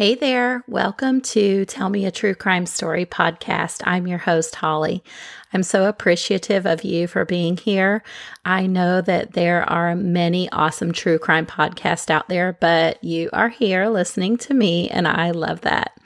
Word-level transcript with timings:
Hey 0.00 0.14
there, 0.14 0.64
welcome 0.66 1.20
to 1.20 1.66
Tell 1.66 1.90
Me 1.90 2.06
a 2.06 2.10
True 2.10 2.34
Crime 2.34 2.64
Story 2.64 3.04
podcast. 3.04 3.82
I'm 3.84 4.06
your 4.06 4.16
host, 4.16 4.54
Holly. 4.54 5.04
I'm 5.52 5.62
so 5.62 5.86
appreciative 5.86 6.64
of 6.64 6.84
you 6.84 7.06
for 7.06 7.26
being 7.26 7.58
here. 7.58 8.02
I 8.42 8.66
know 8.66 9.02
that 9.02 9.34
there 9.34 9.62
are 9.68 9.94
many 9.94 10.50
awesome 10.52 10.92
true 10.92 11.18
crime 11.18 11.44
podcasts 11.44 12.08
out 12.08 12.30
there, 12.30 12.56
but 12.62 13.04
you 13.04 13.28
are 13.34 13.50
here 13.50 13.90
listening 13.90 14.38
to 14.38 14.54
me, 14.54 14.88
and 14.88 15.06
I 15.06 15.32
love 15.32 15.60
that. 15.60 16.00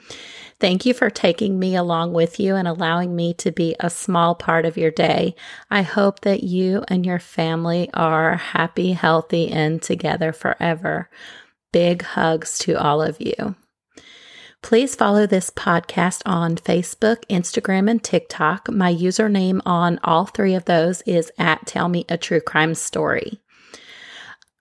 Thank 0.59 0.85
you 0.85 0.93
for 0.93 1.09
taking 1.09 1.61
me 1.61 1.77
along 1.77 2.15
with 2.15 2.41
you 2.41 2.57
and 2.57 2.67
allowing 2.67 3.15
me 3.15 3.33
to 3.35 3.53
be 3.53 3.77
a 3.79 3.91
small 3.91 4.35
part 4.35 4.67
of 4.67 4.77
your 4.77 4.91
day. 4.91 5.37
I 5.71 5.83
hope 5.83 6.23
that 6.23 6.43
you 6.43 6.83
and 6.89 7.07
your 7.07 7.21
family 7.21 7.91
are 7.95 8.35
happy, 8.35 8.95
healthy, 8.95 9.53
and 9.53 9.81
together 9.81 10.33
forever. 10.33 11.09
Big 11.71 12.03
hugs 12.03 12.59
to 12.59 12.75
all 12.75 13.01
of 13.01 13.21
you. 13.21 13.55
Please 14.65 14.95
follow 14.95 15.27
this 15.27 15.51
podcast 15.51 16.23
on 16.25 16.57
Facebook, 16.57 17.19
Instagram, 17.29 17.91
and 17.91 18.03
TikTok. 18.03 18.71
My 18.71 18.91
username 18.91 19.61
on 19.67 20.01
all 20.03 20.25
three 20.25 20.55
of 20.55 20.65
those 20.65 21.03
is 21.03 21.31
at 21.37 21.67
Tell 21.67 21.91
Me 21.91 22.07
a 22.09 22.17
True 22.17 22.41
Crime 22.41 22.75
Story. 22.75 23.43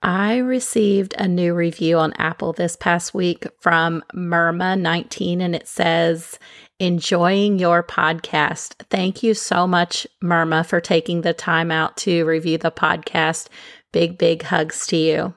I 0.02 0.36
received 0.36 1.14
a 1.16 1.26
new 1.26 1.54
review 1.54 1.96
on 1.96 2.12
Apple 2.18 2.52
this 2.52 2.76
past 2.76 3.14
week 3.14 3.46
from 3.60 4.04
Myrma19, 4.14 5.40
and 5.40 5.56
it 5.56 5.66
says, 5.66 6.38
Enjoying 6.78 7.58
your 7.58 7.82
podcast. 7.82 8.74
Thank 8.90 9.22
you 9.22 9.32
so 9.32 9.66
much, 9.66 10.06
Myrma, 10.22 10.66
for 10.66 10.82
taking 10.82 11.22
the 11.22 11.32
time 11.32 11.70
out 11.70 11.96
to 11.98 12.26
review 12.26 12.58
the 12.58 12.70
podcast. 12.70 13.48
Big, 13.90 14.18
big 14.18 14.42
hugs 14.42 14.86
to 14.88 14.98
you. 14.98 15.34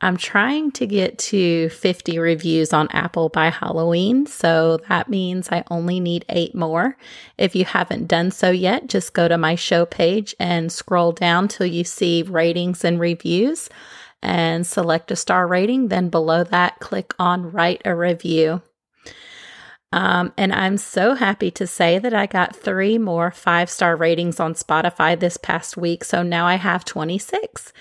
I'm 0.00 0.16
trying 0.16 0.72
to 0.72 0.86
get 0.86 1.18
to 1.18 1.68
50 1.70 2.18
reviews 2.18 2.72
on 2.72 2.88
Apple 2.90 3.28
by 3.28 3.48
Halloween, 3.50 4.26
so 4.26 4.78
that 4.88 5.08
means 5.08 5.48
I 5.50 5.64
only 5.70 6.00
need 6.00 6.24
eight 6.28 6.54
more. 6.54 6.96
If 7.38 7.54
you 7.54 7.64
haven't 7.64 8.08
done 8.08 8.30
so 8.30 8.50
yet, 8.50 8.88
just 8.88 9.14
go 9.14 9.28
to 9.28 9.38
my 9.38 9.54
show 9.54 9.86
page 9.86 10.34
and 10.38 10.70
scroll 10.70 11.12
down 11.12 11.48
till 11.48 11.66
you 11.66 11.84
see 11.84 12.22
ratings 12.22 12.84
and 12.84 13.00
reviews 13.00 13.70
and 14.22 14.66
select 14.66 15.10
a 15.10 15.16
star 15.16 15.46
rating. 15.46 15.88
Then 15.88 16.08
below 16.08 16.44
that, 16.44 16.80
click 16.80 17.14
on 17.18 17.52
write 17.52 17.82
a 17.84 17.94
review. 17.94 18.62
Um, 19.94 20.32
and 20.36 20.52
I'm 20.52 20.76
so 20.76 21.14
happy 21.14 21.52
to 21.52 21.68
say 21.68 22.00
that 22.00 22.12
I 22.12 22.26
got 22.26 22.56
three 22.56 22.98
more 22.98 23.30
five 23.30 23.70
star 23.70 23.94
ratings 23.94 24.40
on 24.40 24.54
Spotify 24.54 25.18
this 25.18 25.36
past 25.36 25.76
week. 25.76 26.02
So 26.02 26.24
now 26.24 26.46
I 26.46 26.56
have 26.56 26.84
26. 26.84 27.72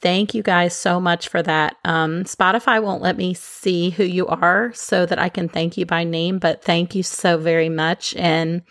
Thank 0.00 0.34
you 0.34 0.42
guys 0.42 0.74
so 0.74 0.98
much 0.98 1.28
for 1.28 1.42
that. 1.42 1.76
Um, 1.84 2.24
Spotify 2.24 2.82
won't 2.82 3.02
let 3.02 3.18
me 3.18 3.34
see 3.34 3.90
who 3.90 4.04
you 4.04 4.26
are 4.26 4.72
so 4.72 5.04
that 5.04 5.18
I 5.18 5.28
can 5.28 5.48
thank 5.48 5.76
you 5.76 5.84
by 5.84 6.04
name, 6.04 6.38
but 6.38 6.64
thank 6.64 6.94
you 6.94 7.02
so 7.02 7.36
very 7.36 7.68
much 7.68 8.16
and 8.16 8.62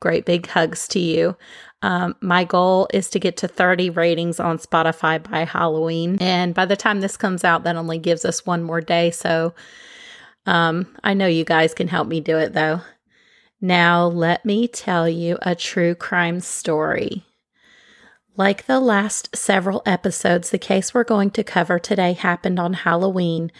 great 0.00 0.24
big 0.24 0.46
hugs 0.46 0.88
to 0.88 0.98
you. 0.98 1.36
Um, 1.82 2.14
my 2.20 2.44
goal 2.44 2.88
is 2.92 3.08
to 3.10 3.18
get 3.18 3.36
to 3.38 3.48
30 3.48 3.90
ratings 3.90 4.40
on 4.40 4.58
Spotify 4.58 5.22
by 5.22 5.44
Halloween. 5.44 6.16
And 6.20 6.54
by 6.54 6.64
the 6.64 6.76
time 6.76 7.00
this 7.00 7.16
comes 7.16 7.44
out, 7.44 7.64
that 7.64 7.76
only 7.76 7.98
gives 7.98 8.24
us 8.24 8.46
one 8.46 8.62
more 8.62 8.80
day. 8.80 9.10
So 9.10 9.54
um, 10.46 10.86
I 11.04 11.14
know 11.14 11.26
you 11.26 11.44
guys 11.44 11.74
can 11.74 11.88
help 11.88 12.08
me 12.08 12.20
do 12.20 12.38
it 12.38 12.54
though. 12.54 12.80
Now, 13.62 14.06
let 14.06 14.46
me 14.46 14.68
tell 14.68 15.06
you 15.06 15.36
a 15.42 15.54
true 15.54 15.94
crime 15.94 16.40
story. 16.40 17.24
Like 18.36 18.66
the 18.66 18.80
last 18.80 19.36
several 19.36 19.82
episodes, 19.84 20.50
the 20.50 20.58
case 20.58 20.94
we're 20.94 21.04
going 21.04 21.30
to 21.32 21.44
cover 21.44 21.78
today 21.78 22.12
happened 22.12 22.58
on 22.58 22.74
Halloween. 22.74 23.50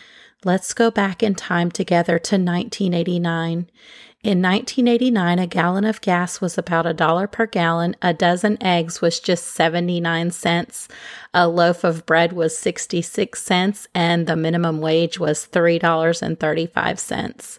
Let's 0.45 0.73
go 0.73 0.91
back 0.91 1.23
in 1.23 1.35
time 1.35 1.71
together 1.71 2.19
to 2.19 2.37
1989. 2.37 3.69
In 4.23 4.43
1989, 4.43 5.39
a 5.39 5.47
gallon 5.47 5.85
of 5.85 6.03
gas 6.03 6.41
was 6.41 6.57
about 6.57 6.87
a 6.87 6.93
dollar 6.93 7.27
per 7.27 7.47
gallon, 7.47 7.97
a 8.03 8.13
dozen 8.13 8.63
eggs 8.63 9.01
was 9.01 9.19
just 9.19 9.47
79 9.47 10.31
cents, 10.31 10.89
a 11.33 11.49
loaf 11.49 11.85
of 11.85 12.05
bread 12.05 12.35
was 12.35 12.57
66 12.57 13.43
cents, 13.43 13.89
and 13.95 14.27
the 14.27 14.37
minimum 14.37 14.81
wage 14.81 15.19
was 15.19 15.47
$3.35. 15.47 17.59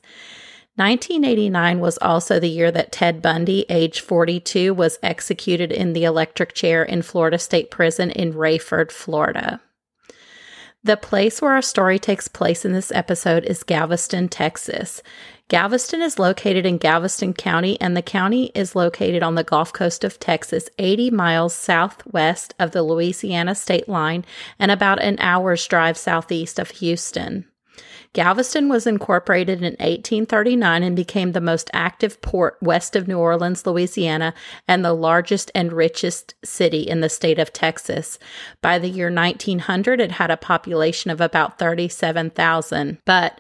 1989 0.76 1.80
was 1.80 1.98
also 1.98 2.40
the 2.40 2.48
year 2.48 2.72
that 2.72 2.94
Ted 2.94 3.22
Bundy, 3.22 3.66
age 3.68 4.00
42, 4.00 4.74
was 4.74 5.00
executed 5.04 5.72
in 5.72 5.92
the 5.92 6.06
electric 6.06 6.54
chair 6.54 6.82
in 6.82 7.02
Florida 7.02 7.38
State 7.38 7.70
Prison 7.70 8.10
in 8.10 8.34
Raiford, 8.34 8.90
Florida. 8.90 9.60
The 10.84 10.98
place 10.98 11.42
where 11.42 11.52
our 11.52 11.62
story 11.62 12.00
takes 12.00 12.28
place 12.28 12.64
in 12.64 12.72
this 12.72 12.92
episode 12.94 13.44
is 13.44 13.64
Galveston, 13.64 14.30
Texas. 14.30 15.04
Galveston 15.50 16.02
is 16.02 16.18
located 16.18 16.66
in 16.66 16.78
Galveston 16.78 17.34
County, 17.34 17.80
and 17.82 17.96
the 17.96 18.02
county 18.02 18.46
is 18.56 18.74
located 18.74 19.22
on 19.22 19.36
the 19.36 19.44
Gulf 19.44 19.74
Coast 19.74 20.06
of 20.06 20.20
Texas, 20.20 20.70
80 20.80 21.12
miles 21.12 21.54
southwest 21.54 22.56
of 22.58 22.72
the 22.72 22.82
Louisiana 22.82 23.54
state 23.56 23.90
line 23.90 24.24
and 24.58 24.72
about 24.72 25.04
an 25.04 25.18
hour's 25.20 25.68
drive 25.68 25.98
southeast 25.98 26.58
of 26.58 26.72
Houston. 26.72 27.46
Galveston 28.14 28.68
was 28.68 28.86
incorporated 28.86 29.60
in 29.60 29.74
1839 29.74 30.84
and 30.84 30.96
became 30.96 31.32
the 31.32 31.40
most 31.40 31.70
active 31.72 32.22
port 32.22 32.58
west 32.62 32.96
of 32.96 33.08
New 33.08 33.18
Orleans, 33.18 33.66
Louisiana, 33.66 34.34
and 34.68 34.84
the 34.84 34.94
largest 34.94 35.50
and 35.56 35.72
richest 35.72 36.36
city 36.44 36.82
in 36.82 37.00
the 37.00 37.10
state 37.10 37.40
of 37.40 37.54
Texas. 37.54 38.20
By 38.62 38.80
the 38.80 38.90
year 38.90 39.10
1900, 39.10 40.02
it 40.02 40.12
had 40.14 40.30
a 40.30 40.38
population 40.38 41.10
of 41.10 41.22
about 41.22 41.58
37,000. 41.58 42.98
But 43.06 43.40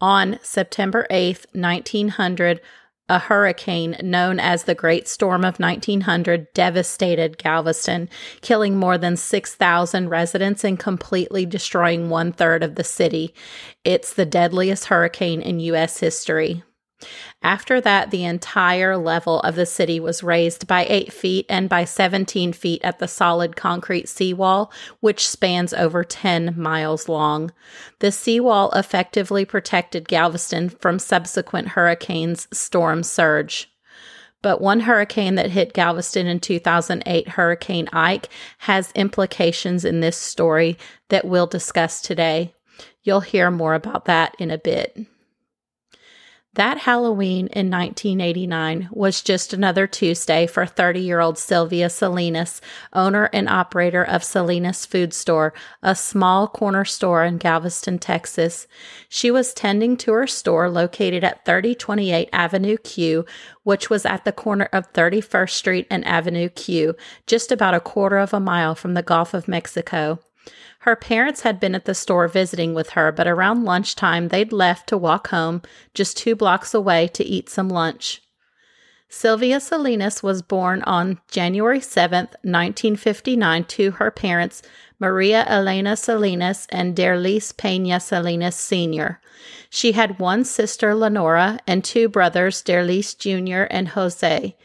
on 0.00 0.38
September 0.42 1.06
8th, 1.10 1.46
1900, 1.52 2.60
a 3.08 3.18
hurricane 3.18 3.96
known 4.02 4.40
as 4.40 4.64
the 4.64 4.74
Great 4.74 5.06
Storm 5.08 5.44
of 5.44 5.58
1900 5.58 6.52
devastated 6.54 7.38
Galveston, 7.38 8.08
killing 8.40 8.76
more 8.76 8.96
than 8.96 9.16
6,000 9.16 10.08
residents 10.08 10.64
and 10.64 10.78
completely 10.78 11.44
destroying 11.44 12.08
one 12.08 12.32
third 12.32 12.62
of 12.62 12.76
the 12.76 12.84
city. 12.84 13.34
It's 13.84 14.14
the 14.14 14.26
deadliest 14.26 14.86
hurricane 14.86 15.42
in 15.42 15.60
U.S. 15.60 15.98
history. 15.98 16.62
After 17.42 17.80
that, 17.80 18.10
the 18.10 18.24
entire 18.24 18.96
level 18.96 19.40
of 19.40 19.56
the 19.56 19.66
city 19.66 19.98
was 19.98 20.22
raised 20.22 20.66
by 20.66 20.86
8 20.88 21.12
feet 21.12 21.46
and 21.48 21.68
by 21.68 21.84
17 21.84 22.52
feet 22.52 22.80
at 22.84 22.98
the 22.98 23.08
solid 23.08 23.56
concrete 23.56 24.08
seawall, 24.08 24.72
which 25.00 25.28
spans 25.28 25.74
over 25.74 26.04
10 26.04 26.54
miles 26.56 27.08
long. 27.08 27.52
The 27.98 28.12
seawall 28.12 28.70
effectively 28.72 29.44
protected 29.44 30.08
Galveston 30.08 30.68
from 30.68 30.98
subsequent 30.98 31.68
hurricanes' 31.68 32.48
storm 32.52 33.02
surge. 33.02 33.68
But 34.42 34.60
one 34.60 34.80
hurricane 34.80 35.36
that 35.36 35.50
hit 35.50 35.72
Galveston 35.72 36.26
in 36.26 36.40
2008, 36.40 37.28
Hurricane 37.28 37.88
Ike, 37.92 38.28
has 38.58 38.90
implications 38.92 39.84
in 39.84 40.00
this 40.00 40.16
story 40.16 40.76
that 41.10 41.24
we'll 41.24 41.46
discuss 41.46 42.00
today. 42.00 42.52
You'll 43.04 43.20
hear 43.20 43.50
more 43.50 43.74
about 43.74 44.04
that 44.06 44.34
in 44.38 44.50
a 44.50 44.58
bit. 44.58 44.96
That 46.54 46.76
Halloween 46.76 47.46
in 47.46 47.70
1989 47.70 48.90
was 48.92 49.22
just 49.22 49.54
another 49.54 49.86
Tuesday 49.86 50.46
for 50.46 50.66
30 50.66 51.00
year 51.00 51.18
old 51.18 51.38
Sylvia 51.38 51.88
Salinas, 51.88 52.60
owner 52.92 53.30
and 53.32 53.48
operator 53.48 54.04
of 54.04 54.22
Salinas 54.22 54.84
Food 54.84 55.14
Store, 55.14 55.54
a 55.82 55.94
small 55.94 56.46
corner 56.46 56.84
store 56.84 57.24
in 57.24 57.38
Galveston, 57.38 57.98
Texas. 57.98 58.66
She 59.08 59.30
was 59.30 59.54
tending 59.54 59.96
to 59.98 60.12
her 60.12 60.26
store 60.26 60.68
located 60.68 61.24
at 61.24 61.46
3028 61.46 62.28
Avenue 62.34 62.76
Q, 62.76 63.24
which 63.62 63.88
was 63.88 64.04
at 64.04 64.26
the 64.26 64.32
corner 64.32 64.68
of 64.74 64.92
31st 64.92 65.50
Street 65.50 65.86
and 65.90 66.06
Avenue 66.06 66.50
Q, 66.50 66.94
just 67.26 67.50
about 67.50 67.72
a 67.72 67.80
quarter 67.80 68.18
of 68.18 68.34
a 68.34 68.40
mile 68.40 68.74
from 68.74 68.92
the 68.92 69.02
Gulf 69.02 69.32
of 69.32 69.48
Mexico. 69.48 70.18
Her 70.80 70.96
parents 70.96 71.42
had 71.42 71.60
been 71.60 71.74
at 71.74 71.84
the 71.84 71.94
store 71.94 72.26
visiting 72.26 72.74
with 72.74 72.90
her, 72.90 73.12
but 73.12 73.28
around 73.28 73.64
lunchtime 73.64 74.28
they'd 74.28 74.52
left 74.52 74.88
to 74.88 74.98
walk 74.98 75.28
home 75.28 75.62
just 75.94 76.16
two 76.16 76.34
blocks 76.34 76.74
away 76.74 77.08
to 77.08 77.24
eat 77.24 77.48
some 77.48 77.68
lunch. 77.68 78.22
Sylvia 79.08 79.60
Salinas 79.60 80.22
was 80.22 80.40
born 80.40 80.82
on 80.84 81.20
January 81.30 81.80
7, 81.80 82.28
1959, 82.42 83.64
to 83.64 83.90
her 83.92 84.10
parents, 84.10 84.62
Maria 84.98 85.44
Elena 85.46 85.96
Salinas 85.96 86.66
and 86.70 86.96
Derlis 86.96 87.54
Pena 87.54 88.00
Salinas 88.00 88.56
Sr. 88.56 89.20
She 89.68 89.92
had 89.92 90.18
one 90.18 90.44
sister, 90.44 90.94
Lenora, 90.94 91.58
and 91.66 91.84
two 91.84 92.08
brothers, 92.08 92.62
Derlis 92.62 93.14
Jr. 93.16 93.66
and 93.70 93.88
Jose. 93.88 94.56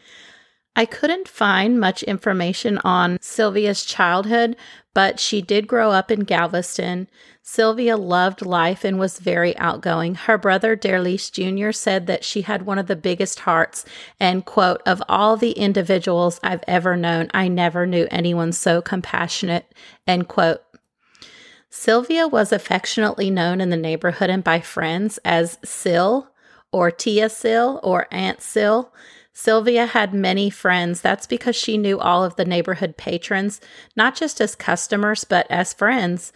I 0.78 0.86
couldn't 0.86 1.26
find 1.26 1.80
much 1.80 2.04
information 2.04 2.78
on 2.84 3.18
Sylvia's 3.20 3.84
childhood, 3.84 4.54
but 4.94 5.18
she 5.18 5.42
did 5.42 5.66
grow 5.66 5.90
up 5.90 6.08
in 6.08 6.20
Galveston. 6.20 7.08
Sylvia 7.42 7.96
loved 7.96 8.46
life 8.46 8.84
and 8.84 8.96
was 8.96 9.18
very 9.18 9.58
outgoing. 9.58 10.14
Her 10.14 10.38
brother, 10.38 10.76
Derlis 10.76 11.32
Jr., 11.32 11.72
said 11.72 12.06
that 12.06 12.22
she 12.22 12.42
had 12.42 12.64
one 12.64 12.78
of 12.78 12.86
the 12.86 12.94
biggest 12.94 13.40
hearts 13.40 13.84
and, 14.20 14.44
quote, 14.44 14.80
of 14.86 15.02
all 15.08 15.36
the 15.36 15.50
individuals 15.50 16.38
I've 16.44 16.62
ever 16.68 16.96
known, 16.96 17.28
I 17.34 17.48
never 17.48 17.84
knew 17.84 18.06
anyone 18.12 18.52
so 18.52 18.80
compassionate, 18.80 19.74
end 20.06 20.28
quote. 20.28 20.62
Sylvia 21.70 22.28
was 22.28 22.52
affectionately 22.52 23.30
known 23.30 23.60
in 23.60 23.70
the 23.70 23.76
neighborhood 23.76 24.30
and 24.30 24.44
by 24.44 24.60
friends 24.60 25.18
as 25.24 25.58
Sil 25.66 26.30
or 26.70 26.92
Tia 26.92 27.30
Sil 27.34 27.80
or 27.82 28.06
Aunt 28.12 28.42
Sil. 28.46 28.94
Sylvia 29.40 29.86
had 29.86 30.12
many 30.12 30.50
friends. 30.50 31.00
That's 31.00 31.24
because 31.24 31.54
she 31.54 31.78
knew 31.78 32.00
all 32.00 32.24
of 32.24 32.34
the 32.34 32.44
neighborhood 32.44 32.96
patrons, 32.96 33.60
not 33.94 34.16
just 34.16 34.40
as 34.40 34.56
customers, 34.56 35.22
but 35.22 35.46
as 35.48 35.72
friends. 35.72 36.32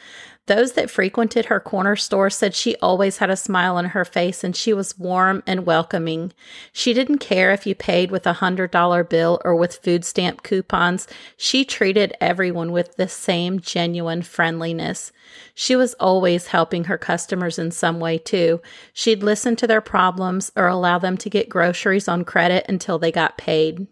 Those 0.47 0.73
that 0.73 0.91
frequented 0.91 1.47
her 1.47 1.61
corner 1.61 1.95
store 1.95 2.29
said 2.29 2.53
she 2.53 2.75
always 2.77 3.19
had 3.19 3.31
a 3.31 3.37
smile 3.37 3.77
on 3.77 3.87
her 3.87 4.05
face 4.05 4.43
and 4.43 4.57
she 4.57 4.73
was 4.73 4.99
warm 4.99 5.45
and 5.47 5.65
welcoming. 5.65 6.33
She 6.73 6.93
didn't 6.93 7.19
care 7.19 7.53
if 7.53 7.65
you 7.65 7.77
paid 7.77 8.11
with 8.11 8.27
a 8.27 8.33
hundred 8.35 8.73
dollar 8.73 9.05
bill 9.05 9.41
or 9.45 9.55
with 9.55 9.77
food 9.77 10.05
stamp 10.05 10.43
coupons. 10.43 11.07
She 11.37 11.65
treated 11.65 12.17
everyone 12.21 12.73
with 12.73 12.97
the 12.97 13.07
same 13.07 13.61
genuine 13.61 14.23
friendliness. 14.23 15.13
She 15.55 15.77
was 15.77 15.95
always 15.95 16.49
helping 16.49 16.85
her 16.85 16.99
customers 16.99 17.57
in 17.57 17.71
some 17.71 18.01
way 18.01 18.19
too. 18.19 18.61
She'd 18.93 19.23
listen 19.23 19.55
to 19.57 19.69
their 19.69 19.81
problems 19.81 20.51
or 20.57 20.67
allow 20.67 20.99
them 20.99 21.17
to 21.19 21.31
get 21.31 21.49
groceries 21.49 22.09
on 22.09 22.25
credit 22.25 22.67
until 22.69 22.99
they 22.99 23.13
got 23.13 23.39
paid. 23.39 23.87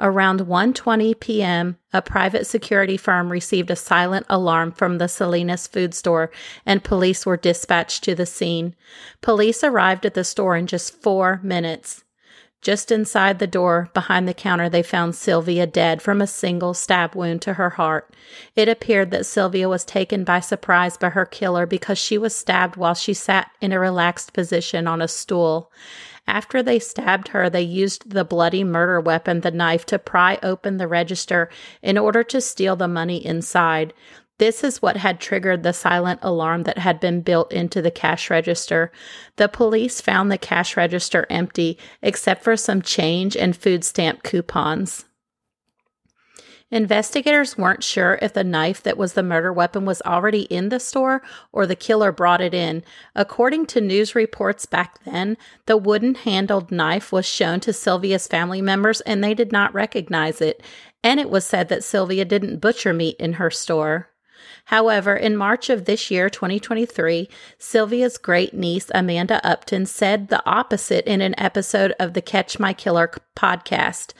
Around 0.00 0.42
1:20 0.42 1.18
p.m., 1.18 1.76
a 1.92 2.00
private 2.00 2.46
security 2.46 2.96
firm 2.96 3.32
received 3.32 3.70
a 3.70 3.76
silent 3.76 4.26
alarm 4.30 4.70
from 4.70 4.98
the 4.98 5.08
Salinas 5.08 5.66
food 5.66 5.92
store 5.92 6.30
and 6.64 6.84
police 6.84 7.26
were 7.26 7.36
dispatched 7.36 8.04
to 8.04 8.14
the 8.14 8.26
scene. 8.26 8.76
Police 9.22 9.64
arrived 9.64 10.06
at 10.06 10.14
the 10.14 10.22
store 10.22 10.56
in 10.56 10.68
just 10.68 11.02
4 11.02 11.40
minutes. 11.42 12.04
Just 12.60 12.90
inside 12.90 13.38
the 13.38 13.46
door, 13.46 13.88
behind 13.94 14.26
the 14.26 14.34
counter, 14.34 14.68
they 14.68 14.82
found 14.82 15.14
Sylvia 15.14 15.64
dead 15.64 16.02
from 16.02 16.20
a 16.20 16.26
single 16.26 16.74
stab 16.74 17.14
wound 17.14 17.40
to 17.42 17.54
her 17.54 17.70
heart. 17.70 18.12
It 18.56 18.68
appeared 18.68 19.12
that 19.12 19.26
Sylvia 19.26 19.68
was 19.68 19.84
taken 19.84 20.24
by 20.24 20.40
surprise 20.40 20.96
by 20.96 21.10
her 21.10 21.24
killer 21.24 21.66
because 21.66 21.98
she 21.98 22.18
was 22.18 22.34
stabbed 22.34 22.76
while 22.76 22.94
she 22.94 23.14
sat 23.14 23.50
in 23.60 23.72
a 23.72 23.78
relaxed 23.78 24.32
position 24.32 24.88
on 24.88 25.00
a 25.00 25.06
stool. 25.06 25.70
After 26.28 26.62
they 26.62 26.78
stabbed 26.78 27.28
her, 27.28 27.48
they 27.48 27.62
used 27.62 28.10
the 28.10 28.22
bloody 28.22 28.62
murder 28.62 29.00
weapon, 29.00 29.40
the 29.40 29.50
knife, 29.50 29.86
to 29.86 29.98
pry 29.98 30.38
open 30.42 30.76
the 30.76 30.86
register 30.86 31.48
in 31.82 31.96
order 31.96 32.22
to 32.24 32.42
steal 32.42 32.76
the 32.76 32.86
money 32.86 33.24
inside. 33.24 33.94
This 34.36 34.62
is 34.62 34.82
what 34.82 34.98
had 34.98 35.20
triggered 35.20 35.62
the 35.62 35.72
silent 35.72 36.20
alarm 36.22 36.64
that 36.64 36.78
had 36.78 37.00
been 37.00 37.22
built 37.22 37.50
into 37.50 37.80
the 37.80 37.90
cash 37.90 38.28
register. 38.28 38.92
The 39.36 39.48
police 39.48 40.02
found 40.02 40.30
the 40.30 40.36
cash 40.36 40.76
register 40.76 41.26
empty, 41.30 41.78
except 42.02 42.44
for 42.44 42.58
some 42.58 42.82
change 42.82 43.34
and 43.34 43.56
food 43.56 43.82
stamp 43.82 44.22
coupons. 44.22 45.06
Investigators 46.70 47.56
weren't 47.56 47.82
sure 47.82 48.18
if 48.20 48.34
the 48.34 48.44
knife 48.44 48.82
that 48.82 48.98
was 48.98 49.14
the 49.14 49.22
murder 49.22 49.50
weapon 49.50 49.86
was 49.86 50.02
already 50.02 50.42
in 50.42 50.68
the 50.68 50.78
store 50.78 51.22
or 51.50 51.66
the 51.66 51.74
killer 51.74 52.12
brought 52.12 52.42
it 52.42 52.52
in. 52.52 52.84
According 53.14 53.66
to 53.66 53.80
news 53.80 54.14
reports 54.14 54.66
back 54.66 55.02
then, 55.04 55.38
the 55.64 55.78
wooden 55.78 56.14
handled 56.14 56.70
knife 56.70 57.10
was 57.10 57.24
shown 57.24 57.60
to 57.60 57.72
Sylvia's 57.72 58.26
family 58.26 58.60
members 58.60 59.00
and 59.02 59.24
they 59.24 59.32
did 59.32 59.50
not 59.50 59.72
recognize 59.72 60.42
it. 60.42 60.62
And 61.02 61.18
it 61.18 61.30
was 61.30 61.46
said 61.46 61.68
that 61.70 61.84
Sylvia 61.84 62.26
didn't 62.26 62.58
butcher 62.58 62.92
meat 62.92 63.16
in 63.18 63.34
her 63.34 63.50
store. 63.50 64.10
However, 64.66 65.16
in 65.16 65.36
March 65.36 65.70
of 65.70 65.84
this 65.84 66.10
year, 66.10 66.28
2023, 66.28 67.28
Sylvia's 67.58 68.18
great 68.18 68.54
niece, 68.54 68.90
Amanda 68.94 69.40
Upton, 69.46 69.86
said 69.86 70.28
the 70.28 70.44
opposite 70.44 71.06
in 71.06 71.20
an 71.20 71.34
episode 71.38 71.94
of 71.98 72.14
the 72.14 72.22
Catch 72.22 72.58
My 72.58 72.72
Killer 72.72 73.10
podcast. 73.38 74.12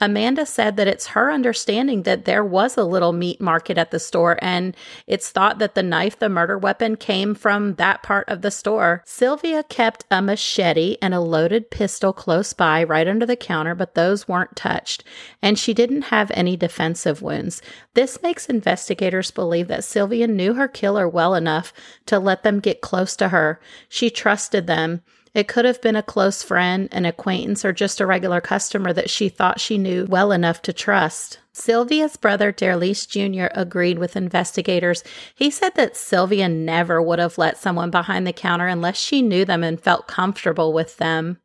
Amanda 0.00 0.44
said 0.44 0.76
that 0.76 0.86
it's 0.86 1.08
her 1.08 1.32
understanding 1.32 2.02
that 2.02 2.26
there 2.26 2.44
was 2.44 2.76
a 2.76 2.84
little 2.84 3.14
meat 3.14 3.40
market 3.40 3.78
at 3.78 3.90
the 3.90 3.98
store 3.98 4.38
and 4.42 4.76
it's 5.06 5.30
thought 5.30 5.58
that 5.58 5.74
the 5.74 5.82
knife, 5.82 6.18
the 6.18 6.28
murder 6.28 6.58
weapon, 6.58 6.96
came 6.96 7.34
from 7.34 7.74
that 7.76 8.02
part 8.02 8.28
of 8.28 8.42
the 8.42 8.50
store. 8.50 9.02
Sylvia 9.06 9.62
kept 9.62 10.04
a 10.10 10.20
machete 10.20 10.98
and 11.00 11.14
a 11.14 11.20
loaded 11.20 11.70
pistol 11.70 12.12
close 12.12 12.52
by, 12.52 12.84
right 12.84 13.08
under 13.08 13.24
the 13.24 13.36
counter, 13.36 13.74
but 13.74 13.94
those 13.94 14.28
weren't 14.28 14.54
touched, 14.54 15.02
and 15.40 15.58
she 15.58 15.72
didn't 15.72 16.02
have 16.02 16.30
any 16.34 16.56
defensive 16.56 17.22
wounds. 17.22 17.62
This 17.94 18.22
makes 18.22 18.46
investigators 18.46 19.30
believe 19.30 19.68
that 19.68 19.75
Sylvia 19.84 20.26
knew 20.26 20.54
her 20.54 20.68
killer 20.68 21.08
well 21.08 21.34
enough 21.34 21.72
to 22.06 22.18
let 22.18 22.42
them 22.42 22.60
get 22.60 22.80
close 22.80 23.16
to 23.16 23.28
her. 23.28 23.60
She 23.88 24.10
trusted 24.10 24.66
them. 24.66 25.02
It 25.34 25.48
could 25.48 25.66
have 25.66 25.82
been 25.82 25.96
a 25.96 26.02
close 26.02 26.42
friend, 26.42 26.88
an 26.92 27.04
acquaintance, 27.04 27.62
or 27.62 27.72
just 27.72 28.00
a 28.00 28.06
regular 28.06 28.40
customer 28.40 28.94
that 28.94 29.10
she 29.10 29.28
thought 29.28 29.60
she 29.60 29.76
knew 29.76 30.06
well 30.08 30.32
enough 30.32 30.62
to 30.62 30.72
trust. 30.72 31.40
Sylvia's 31.52 32.16
brother, 32.16 32.52
Derlis 32.52 33.06
Jr., 33.06 33.48
agreed 33.54 33.98
with 33.98 34.16
investigators. 34.16 35.04
He 35.34 35.50
said 35.50 35.74
that 35.74 35.96
Sylvia 35.96 36.48
never 36.48 37.02
would 37.02 37.18
have 37.18 37.36
let 37.36 37.58
someone 37.58 37.90
behind 37.90 38.26
the 38.26 38.32
counter 38.32 38.66
unless 38.66 38.98
she 38.98 39.20
knew 39.20 39.44
them 39.44 39.62
and 39.62 39.80
felt 39.80 40.06
comfortable 40.06 40.72
with 40.72 40.96
them. 40.96 41.38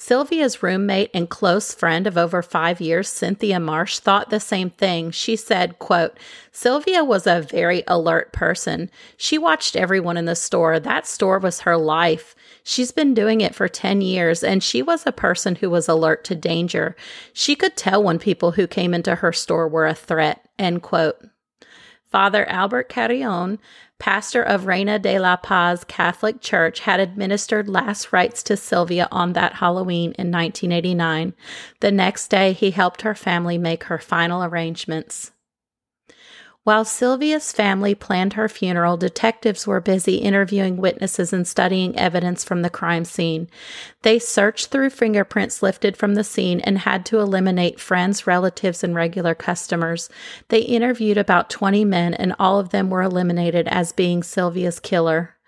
Sylvia's 0.00 0.62
roommate 0.62 1.10
and 1.12 1.28
close 1.28 1.74
friend 1.74 2.06
of 2.06 2.16
over 2.16 2.40
five 2.40 2.80
years, 2.80 3.08
Cynthia 3.08 3.58
Marsh, 3.58 3.98
thought 3.98 4.30
the 4.30 4.38
same 4.38 4.70
thing. 4.70 5.10
She 5.10 5.34
said, 5.34 5.80
quote, 5.80 6.16
Sylvia 6.52 7.02
was 7.02 7.26
a 7.26 7.40
very 7.42 7.82
alert 7.88 8.32
person. 8.32 8.92
She 9.16 9.38
watched 9.38 9.74
everyone 9.74 10.16
in 10.16 10.24
the 10.24 10.36
store. 10.36 10.78
That 10.78 11.08
store 11.08 11.40
was 11.40 11.60
her 11.60 11.76
life. 11.76 12.36
She's 12.62 12.92
been 12.92 13.12
doing 13.12 13.40
it 13.40 13.56
for 13.56 13.66
10 13.66 14.00
years, 14.00 14.44
and 14.44 14.62
she 14.62 14.82
was 14.82 15.04
a 15.04 15.10
person 15.10 15.56
who 15.56 15.68
was 15.68 15.88
alert 15.88 16.22
to 16.26 16.36
danger. 16.36 16.94
She 17.32 17.56
could 17.56 17.76
tell 17.76 18.00
when 18.00 18.20
people 18.20 18.52
who 18.52 18.68
came 18.68 18.94
into 18.94 19.16
her 19.16 19.32
store 19.32 19.66
were 19.66 19.88
a 19.88 19.94
threat, 19.94 20.48
end 20.60 20.82
quote. 20.82 21.20
Father 22.10 22.48
Albert 22.48 22.88
Carrion 22.88 23.58
pastor 23.98 24.42
of 24.42 24.66
Reina 24.66 24.98
de 24.98 25.18
la 25.18 25.36
Paz 25.36 25.84
Catholic 25.84 26.40
Church, 26.40 26.80
had 26.80 27.00
administered 27.00 27.68
last 27.68 28.12
rites 28.12 28.42
to 28.44 28.56
Sylvia 28.56 29.08
on 29.10 29.32
that 29.32 29.54
Halloween 29.54 30.12
in 30.18 30.30
1989. 30.30 31.34
The 31.80 31.92
next 31.92 32.28
day, 32.28 32.52
he 32.52 32.70
helped 32.70 33.02
her 33.02 33.14
family 33.14 33.58
make 33.58 33.84
her 33.84 33.98
final 33.98 34.44
arrangements. 34.44 35.32
While 36.68 36.84
Sylvia's 36.84 37.50
family 37.50 37.94
planned 37.94 38.34
her 38.34 38.46
funeral, 38.46 38.98
detectives 38.98 39.66
were 39.66 39.80
busy 39.80 40.16
interviewing 40.16 40.76
witnesses 40.76 41.32
and 41.32 41.48
studying 41.48 41.98
evidence 41.98 42.44
from 42.44 42.60
the 42.60 42.68
crime 42.68 43.06
scene. 43.06 43.48
They 44.02 44.18
searched 44.18 44.66
through 44.66 44.90
fingerprints 44.90 45.62
lifted 45.62 45.96
from 45.96 46.14
the 46.14 46.22
scene 46.22 46.60
and 46.60 46.80
had 46.80 47.06
to 47.06 47.20
eliminate 47.20 47.80
friends, 47.80 48.26
relatives, 48.26 48.84
and 48.84 48.94
regular 48.94 49.34
customers. 49.34 50.10
They 50.48 50.60
interviewed 50.60 51.16
about 51.16 51.48
20 51.48 51.86
men, 51.86 52.12
and 52.12 52.34
all 52.38 52.60
of 52.60 52.68
them 52.68 52.90
were 52.90 53.00
eliminated 53.00 53.66
as 53.68 53.92
being 53.92 54.22
Sylvia's 54.22 54.78
killer. 54.78 55.38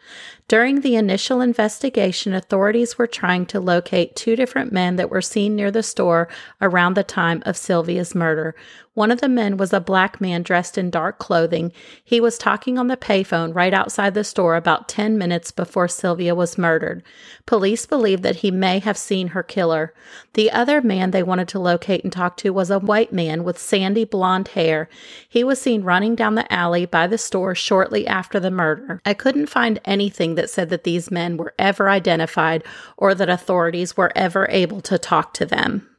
During 0.48 0.80
the 0.80 0.96
initial 0.96 1.40
investigation, 1.40 2.34
authorities 2.34 2.98
were 2.98 3.06
trying 3.06 3.46
to 3.46 3.60
locate 3.60 4.16
two 4.16 4.34
different 4.34 4.72
men 4.72 4.96
that 4.96 5.10
were 5.10 5.22
seen 5.22 5.54
near 5.54 5.70
the 5.70 5.82
store 5.82 6.28
around 6.60 6.94
the 6.94 7.04
time 7.04 7.42
of 7.46 7.56
Sylvia's 7.56 8.16
murder. 8.16 8.56
One 8.94 9.12
of 9.12 9.20
the 9.20 9.28
men 9.28 9.56
was 9.56 9.72
a 9.72 9.78
black 9.78 10.20
man 10.20 10.42
dressed 10.42 10.76
in 10.76 10.90
dark 10.90 11.20
clothing. 11.20 11.70
He 12.02 12.20
was 12.20 12.36
talking 12.36 12.76
on 12.76 12.88
the 12.88 12.96
payphone 12.96 13.54
right 13.54 13.72
outside 13.72 14.14
the 14.14 14.24
store 14.24 14.56
about 14.56 14.88
10 14.88 15.16
minutes 15.16 15.52
before 15.52 15.86
Sylvia 15.86 16.34
was 16.34 16.58
murdered. 16.58 17.04
Police 17.46 17.86
believe 17.86 18.22
that 18.22 18.36
he 18.36 18.50
may 18.50 18.80
have 18.80 18.98
seen 18.98 19.28
her 19.28 19.44
killer. 19.44 19.94
The 20.34 20.50
other 20.50 20.82
man 20.82 21.12
they 21.12 21.22
wanted 21.22 21.46
to 21.48 21.60
locate 21.60 22.02
and 22.02 22.12
talk 22.12 22.36
to 22.38 22.50
was 22.50 22.68
a 22.68 22.80
white 22.80 23.12
man 23.12 23.44
with 23.44 23.58
sandy 23.58 24.04
blonde 24.04 24.48
hair. 24.48 24.88
He 25.28 25.44
was 25.44 25.60
seen 25.60 25.84
running 25.84 26.16
down 26.16 26.34
the 26.34 26.52
alley 26.52 26.84
by 26.84 27.06
the 27.06 27.16
store 27.16 27.54
shortly 27.54 28.08
after 28.08 28.40
the 28.40 28.50
murder. 28.50 29.00
I 29.06 29.14
couldn't 29.14 29.46
find 29.46 29.80
anything 29.84 30.34
that 30.34 30.50
said 30.50 30.68
that 30.70 30.82
these 30.82 31.12
men 31.12 31.36
were 31.36 31.54
ever 31.60 31.88
identified 31.88 32.64
or 32.96 33.14
that 33.14 33.30
authorities 33.30 33.96
were 33.96 34.10
ever 34.16 34.48
able 34.50 34.80
to 34.80 34.98
talk 34.98 35.32
to 35.34 35.46
them. 35.46 35.89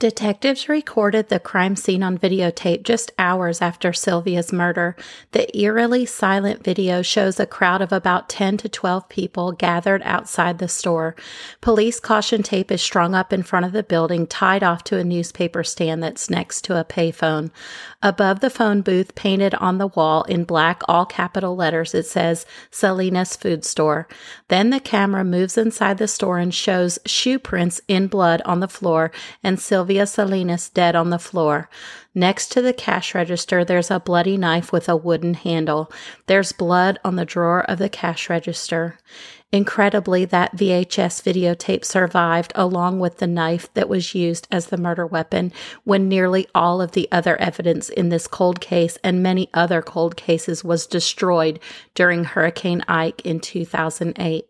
Detectives 0.00 0.66
recorded 0.66 1.28
the 1.28 1.38
crime 1.38 1.76
scene 1.76 2.02
on 2.02 2.16
videotape 2.16 2.84
just 2.84 3.12
hours 3.18 3.60
after 3.60 3.92
Sylvia's 3.92 4.50
murder. 4.50 4.96
The 5.32 5.54
eerily 5.54 6.06
silent 6.06 6.64
video 6.64 7.02
shows 7.02 7.38
a 7.38 7.44
crowd 7.44 7.82
of 7.82 7.92
about 7.92 8.30
10 8.30 8.56
to 8.56 8.68
12 8.70 9.10
people 9.10 9.52
gathered 9.52 10.00
outside 10.06 10.56
the 10.56 10.68
store. 10.68 11.14
Police 11.60 12.00
caution 12.00 12.42
tape 12.42 12.72
is 12.72 12.80
strung 12.80 13.14
up 13.14 13.30
in 13.30 13.42
front 13.42 13.66
of 13.66 13.72
the 13.72 13.82
building, 13.82 14.26
tied 14.26 14.62
off 14.62 14.84
to 14.84 14.96
a 14.96 15.04
newspaper 15.04 15.62
stand 15.62 16.02
that's 16.02 16.30
next 16.30 16.62
to 16.62 16.80
a 16.80 16.84
payphone. 16.84 17.50
Above 18.02 18.40
the 18.40 18.48
phone 18.48 18.80
booth, 18.80 19.14
painted 19.14 19.54
on 19.56 19.76
the 19.76 19.88
wall 19.88 20.22
in 20.22 20.44
black, 20.44 20.80
all 20.88 21.04
capital 21.04 21.54
letters, 21.54 21.94
it 21.94 22.06
says 22.06 22.46
Salinas 22.70 23.36
Food 23.36 23.66
Store. 23.66 24.08
Then 24.48 24.70
the 24.70 24.80
camera 24.80 25.24
moves 25.24 25.58
inside 25.58 25.98
the 25.98 26.08
store 26.08 26.38
and 26.38 26.54
shows 26.54 26.98
shoe 27.04 27.38
prints 27.38 27.82
in 27.86 28.06
blood 28.06 28.40
on 28.46 28.60
the 28.60 28.66
floor 28.66 29.12
and 29.42 29.60
Sylvia 29.60 29.89
Sylvia 29.90 30.06
Salinas 30.06 30.68
dead 30.68 30.94
on 30.94 31.10
the 31.10 31.18
floor. 31.18 31.68
Next 32.14 32.52
to 32.52 32.62
the 32.62 32.72
cash 32.72 33.12
register, 33.12 33.64
there's 33.64 33.90
a 33.90 33.98
bloody 33.98 34.36
knife 34.36 34.70
with 34.70 34.88
a 34.88 34.94
wooden 34.94 35.34
handle. 35.34 35.90
There's 36.26 36.52
blood 36.52 37.00
on 37.04 37.16
the 37.16 37.24
drawer 37.24 37.62
of 37.68 37.78
the 37.78 37.88
cash 37.88 38.30
register. 38.30 38.98
Incredibly, 39.50 40.24
that 40.26 40.56
VHS 40.56 41.24
videotape 41.24 41.84
survived 41.84 42.52
along 42.54 43.00
with 43.00 43.18
the 43.18 43.26
knife 43.26 43.68
that 43.74 43.88
was 43.88 44.14
used 44.14 44.46
as 44.52 44.66
the 44.66 44.76
murder 44.76 45.04
weapon 45.04 45.52
when 45.82 46.08
nearly 46.08 46.46
all 46.54 46.80
of 46.80 46.92
the 46.92 47.08
other 47.10 47.36
evidence 47.38 47.88
in 47.88 48.10
this 48.10 48.28
cold 48.28 48.60
case 48.60 48.96
and 49.02 49.24
many 49.24 49.48
other 49.54 49.82
cold 49.82 50.14
cases 50.14 50.62
was 50.62 50.86
destroyed 50.86 51.58
during 51.96 52.22
Hurricane 52.22 52.84
Ike 52.86 53.22
in 53.22 53.40
2008. 53.40 54.46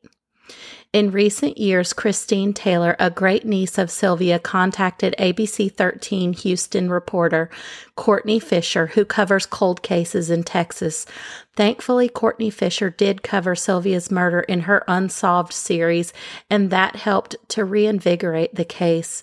In 0.92 1.12
recent 1.12 1.56
years, 1.56 1.92
Christine 1.92 2.52
Taylor, 2.52 2.97
a 2.99 3.11
great 3.11 3.47
niece 3.47 3.78
of 3.78 3.92
Sylvia, 3.92 4.40
contacted 4.40 5.14
ABC 5.20 5.73
13 5.73 6.32
Houston 6.32 6.90
reporter 6.90 7.49
Courtney 7.94 8.40
Fisher, 8.40 8.88
who 8.88 9.04
covers 9.04 9.47
cold 9.47 9.85
cases 9.85 10.30
in 10.30 10.42
Texas. 10.42 11.06
Thankfully, 11.54 12.09
Courtney 12.09 12.50
Fisher 12.50 12.90
did 12.90 13.23
cover 13.23 13.54
Sylvia's 13.54 14.11
murder 14.11 14.40
in 14.40 14.62
her 14.62 14.82
Unsolved 14.88 15.52
series, 15.52 16.12
and 16.50 16.70
that 16.70 16.97
helped 16.97 17.37
to 17.50 17.64
reinvigorate 17.64 18.56
the 18.56 18.64
case. 18.64 19.23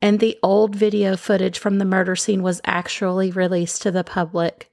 And 0.00 0.20
the 0.20 0.38
old 0.44 0.76
video 0.76 1.16
footage 1.16 1.58
from 1.58 1.78
the 1.78 1.84
murder 1.84 2.14
scene 2.14 2.40
was 2.40 2.60
actually 2.64 3.32
released 3.32 3.82
to 3.82 3.90
the 3.90 4.04
public. 4.04 4.69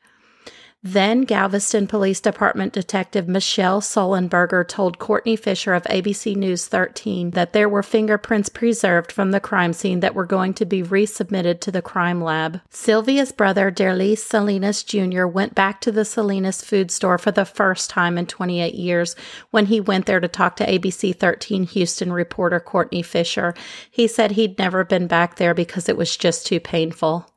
Then 0.83 1.21
Galveston 1.21 1.87
Police 1.87 2.21
Department 2.21 2.71
Detective 2.71 3.27
Michelle 3.27 3.81
Sullenberger 3.81 4.65
told 4.65 4.99
Courtney 4.99 5.35
Fisher 5.35 5.73
of 5.73 5.83
ABC 5.85 6.35
News 6.35 6.67
13 6.67 7.31
that 7.31 7.51
there 7.51 7.67
were 7.67 7.81
fingerprints 7.81 8.47
preserved 8.47 9.11
from 9.11 9.31
the 9.31 9.39
crime 9.39 9.73
scene 9.73 10.01
that 10.01 10.13
were 10.13 10.25
going 10.25 10.53
to 10.53 10.65
be 10.65 10.83
resubmitted 10.83 11.61
to 11.61 11.71
the 11.71 11.81
crime 11.81 12.21
lab. 12.21 12.61
Sylvia's 12.69 13.31
brother, 13.31 13.71
Derlis 13.71 14.19
Salinas 14.19 14.83
Jr., 14.83 15.25
went 15.25 15.55
back 15.55 15.81
to 15.81 15.91
the 15.91 16.05
Salinas 16.05 16.63
food 16.63 16.91
store 16.91 17.17
for 17.17 17.31
the 17.31 17.43
first 17.43 17.89
time 17.89 18.15
in 18.15 18.27
28 18.27 18.75
years 18.75 19.15
when 19.49 19.65
he 19.65 19.81
went 19.81 20.05
there 20.05 20.19
to 20.19 20.27
talk 20.27 20.57
to 20.57 20.65
ABC 20.65 21.17
13 21.17 21.63
Houston 21.63 22.13
reporter 22.13 22.59
Courtney 22.59 23.01
Fisher. 23.01 23.55
He 23.89 24.07
said 24.07 24.31
he'd 24.31 24.59
never 24.59 24.83
been 24.83 25.07
back 25.07 25.37
there 25.37 25.55
because 25.55 25.89
it 25.89 25.97
was 25.97 26.15
just 26.15 26.45
too 26.45 26.59
painful. 26.59 27.27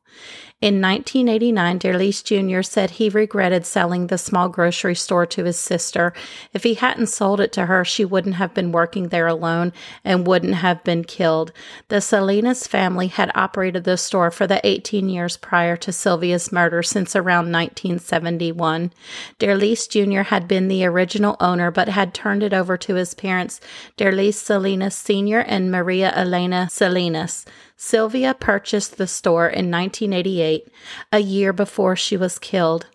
In 0.63 0.83
1989, 0.83 1.79
Derlis 1.79 2.23
Jr. 2.23 2.61
said 2.61 2.91
he 2.91 3.09
regretted 3.09 3.65
selling 3.65 4.09
the 4.09 4.19
small 4.19 4.51
grocery 4.51 4.95
store 4.95 5.25
to 5.25 5.45
his 5.45 5.59
sister. 5.59 6.13
If 6.53 6.65
he 6.65 6.75
hadn't 6.75 7.07
sold 7.07 7.41
it 7.41 7.51
to 7.53 7.65
her, 7.65 7.83
she 7.83 8.05
wouldn't 8.05 8.35
have 8.35 8.53
been 8.53 8.71
working 8.71 9.09
there 9.09 9.27
alone 9.27 9.73
and 10.05 10.27
wouldn't 10.27 10.57
have 10.57 10.85
been 10.85 11.05
killed. 11.05 11.53
The 11.89 12.03
Salinas 12.03 12.67
family 12.67 13.07
had 13.07 13.33
operated 13.35 13.85
the 13.85 13.97
store 13.97 14.31
for 14.31 14.47
the 14.47 14.61
18 14.63 15.09
years 15.09 15.39
prior 15.39 15.79
to 15.79 15.93
Sylvia's 15.93 16.53
murder 16.53 16.83
since 16.83 17.17
around 17.17 17.51
1971. 17.51 18.93
Derlis 19.39 19.89
Jr. 19.89 20.29
had 20.29 20.47
been 20.47 20.69
the 20.69 20.85
original 20.85 21.37
owner 21.41 21.71
but 21.71 21.89
had 21.89 22.13
turned 22.13 22.43
it 22.43 22.53
over 22.53 22.77
to 22.77 22.97
his 22.97 23.15
parents, 23.15 23.63
Derlis 23.97 24.35
Salinas 24.35 24.95
Sr. 24.95 25.39
and 25.39 25.73
Maria 25.73 26.13
Elena 26.15 26.69
Salinas. 26.71 27.47
Sylvia 27.83 28.35
purchased 28.35 28.99
the 28.99 29.07
store 29.07 29.47
in 29.47 29.71
1988, 29.71 30.69
a 31.13 31.19
year 31.21 31.51
before 31.51 31.97
she 31.97 32.15
was 32.15 32.39
killed. 32.39 32.89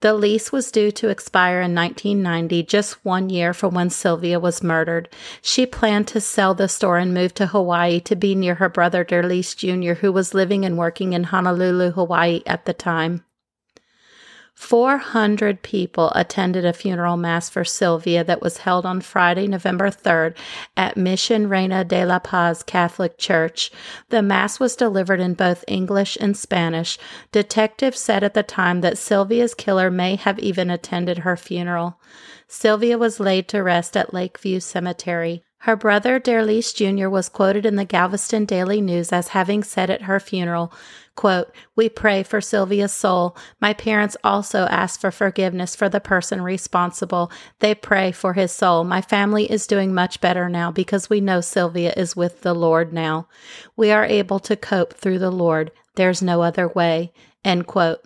The 0.00 0.12
lease 0.12 0.52
was 0.52 0.70
due 0.70 0.90
to 0.92 1.08
expire 1.08 1.62
in 1.62 1.74
1990, 1.74 2.62
just 2.64 3.02
one 3.06 3.30
year 3.30 3.54
from 3.54 3.72
when 3.72 3.88
Sylvia 3.88 4.38
was 4.38 4.62
murdered. 4.62 5.08
She 5.40 5.64
planned 5.64 6.08
to 6.08 6.20
sell 6.20 6.52
the 6.52 6.68
store 6.68 6.98
and 6.98 7.14
move 7.14 7.32
to 7.36 7.46
Hawaii 7.46 8.00
to 8.00 8.14
be 8.14 8.34
near 8.34 8.56
her 8.56 8.68
brother 8.68 9.02
Derlis 9.02 9.56
Jr., 9.56 10.00
who 10.00 10.12
was 10.12 10.34
living 10.34 10.62
and 10.66 10.76
working 10.76 11.14
in 11.14 11.24
Honolulu, 11.24 11.92
Hawaii 11.92 12.42
at 12.44 12.66
the 12.66 12.74
time. 12.74 13.24
400 14.58 15.62
people 15.62 16.10
attended 16.16 16.66
a 16.66 16.72
funeral 16.72 17.16
mass 17.16 17.48
for 17.48 17.64
Sylvia 17.64 18.24
that 18.24 18.42
was 18.42 18.58
held 18.58 18.84
on 18.84 19.00
Friday, 19.00 19.46
November 19.46 19.88
3rd 19.88 20.36
at 20.76 20.96
Mission 20.96 21.48
Reina 21.48 21.84
de 21.84 22.04
la 22.04 22.18
Paz 22.18 22.64
Catholic 22.64 23.16
Church. 23.18 23.70
The 24.08 24.20
mass 24.20 24.58
was 24.58 24.74
delivered 24.74 25.20
in 25.20 25.34
both 25.34 25.64
English 25.68 26.18
and 26.20 26.36
Spanish. 26.36 26.98
Detectives 27.30 28.00
said 28.00 28.24
at 28.24 28.34
the 28.34 28.42
time 28.42 28.80
that 28.80 28.98
Sylvia's 28.98 29.54
killer 29.54 29.92
may 29.92 30.16
have 30.16 30.40
even 30.40 30.70
attended 30.70 31.18
her 31.18 31.36
funeral. 31.36 32.00
Sylvia 32.48 32.98
was 32.98 33.20
laid 33.20 33.46
to 33.48 33.62
rest 33.62 33.96
at 33.96 34.12
Lakeview 34.12 34.58
Cemetery. 34.58 35.44
Her 35.62 35.74
brother, 35.74 36.20
Derlis 36.20 36.72
Jr., 36.72 37.08
was 37.08 37.28
quoted 37.28 37.66
in 37.66 37.74
the 37.76 37.84
Galveston 37.84 38.44
Daily 38.44 38.80
News 38.80 39.12
as 39.12 39.28
having 39.28 39.64
said 39.64 39.90
at 39.90 40.02
her 40.02 40.20
funeral, 40.20 40.72
quote, 41.16 41.50
We 41.74 41.88
pray 41.88 42.22
for 42.22 42.40
Sylvia's 42.40 42.92
soul. 42.92 43.36
My 43.60 43.74
parents 43.74 44.16
also 44.22 44.66
ask 44.66 45.00
for 45.00 45.10
forgiveness 45.10 45.74
for 45.74 45.88
the 45.88 46.00
person 46.00 46.42
responsible. 46.42 47.32
They 47.58 47.74
pray 47.74 48.12
for 48.12 48.34
his 48.34 48.52
soul. 48.52 48.84
My 48.84 49.00
family 49.00 49.50
is 49.50 49.66
doing 49.66 49.92
much 49.92 50.20
better 50.20 50.48
now 50.48 50.70
because 50.70 51.10
we 51.10 51.20
know 51.20 51.40
Sylvia 51.40 51.92
is 51.96 52.14
with 52.14 52.42
the 52.42 52.54
Lord 52.54 52.92
now. 52.92 53.26
We 53.76 53.90
are 53.90 54.04
able 54.04 54.38
to 54.40 54.56
cope 54.56 54.94
through 54.94 55.18
the 55.18 55.32
Lord. 55.32 55.72
There's 55.96 56.22
no 56.22 56.42
other 56.42 56.68
way. 56.68 57.12
End 57.44 57.66
quote. 57.66 58.00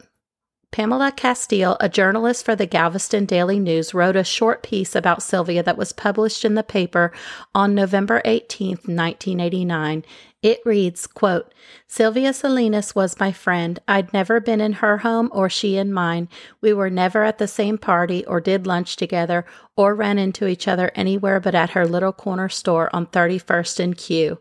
Pamela 0.72 1.12
Castile, 1.12 1.76
a 1.80 1.88
journalist 1.90 2.46
for 2.46 2.56
the 2.56 2.64
Galveston 2.64 3.26
Daily 3.26 3.60
News, 3.60 3.92
wrote 3.92 4.16
a 4.16 4.24
short 4.24 4.62
piece 4.62 4.96
about 4.96 5.22
Sylvia 5.22 5.62
that 5.62 5.76
was 5.76 5.92
published 5.92 6.46
in 6.46 6.54
the 6.54 6.62
paper 6.62 7.12
on 7.54 7.74
November 7.74 8.22
18, 8.24 8.70
1989. 8.70 10.02
It 10.40 10.60
reads, 10.64 11.06
quote, 11.06 11.52
Sylvia 11.92 12.32
Salinas 12.32 12.94
was 12.94 13.20
my 13.20 13.32
friend. 13.32 13.78
I'd 13.86 14.14
never 14.14 14.40
been 14.40 14.62
in 14.62 14.72
her 14.72 14.96
home 14.96 15.28
or 15.30 15.50
she 15.50 15.76
in 15.76 15.92
mine. 15.92 16.30
We 16.62 16.72
were 16.72 16.88
never 16.88 17.22
at 17.22 17.36
the 17.36 17.46
same 17.46 17.76
party 17.76 18.24
or 18.24 18.40
did 18.40 18.66
lunch 18.66 18.96
together 18.96 19.44
or 19.76 19.94
ran 19.94 20.18
into 20.18 20.46
each 20.46 20.66
other 20.66 20.90
anywhere 20.94 21.38
but 21.38 21.54
at 21.54 21.70
her 21.70 21.86
little 21.86 22.14
corner 22.14 22.48
store 22.48 22.88
on 22.94 23.08
31st 23.08 23.80
and 23.80 23.98
Q. 23.98 24.40